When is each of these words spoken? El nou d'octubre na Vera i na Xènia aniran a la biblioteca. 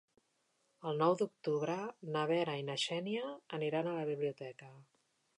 El 0.91 0.95
nou 1.01 1.11
d'octubre 1.17 1.75
na 2.15 2.23
Vera 2.31 2.55
i 2.61 2.63
na 2.69 2.77
Xènia 2.83 3.27
aniran 3.59 3.91
a 3.91 3.93
la 3.99 4.07
biblioteca. 4.09 4.71